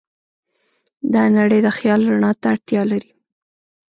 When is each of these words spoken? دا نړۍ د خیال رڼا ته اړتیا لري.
دا 1.13 1.23
نړۍ 1.37 1.59
د 1.65 1.69
خیال 1.77 2.01
رڼا 2.09 2.31
ته 2.41 2.45
اړتیا 2.53 2.81
لري. 2.91 3.11